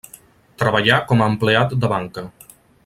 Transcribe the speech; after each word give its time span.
Treballà 0.61 0.97
com 1.11 1.21
a 1.21 1.29
empleat 1.33 1.79
de 1.85 1.95
banca. 1.95 2.29